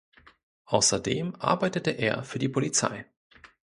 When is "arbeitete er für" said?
1.35-2.39